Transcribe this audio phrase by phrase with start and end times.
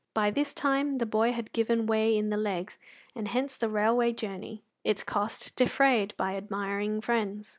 [0.15, 2.79] By this time the boy had given way in the legs,
[3.13, 7.49] and hence the railway journey, its cost defrayed by admiring friends.